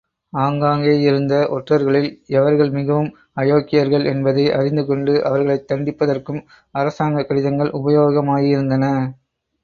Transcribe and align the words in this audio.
ஆங்காங்கேயிருந்த 0.33 1.33
ஒற்றர்களில் 1.49 2.07
எவர்கள் 2.29 2.71
மிகவும் 2.71 3.09
அயோக்கியர்கள் 3.35 4.05
என்பதை 4.05 4.45
அறிந்து 4.51 4.85
கொண்டு 4.85 5.13
அவர்களைத் 5.23 5.67
தண்டிப்பதற்கும் 5.71 6.41
அரசாங்க 6.75 7.23
கடிதங்கள் 7.23 7.71
உபயோகமாயிருந்தன. 7.73 8.87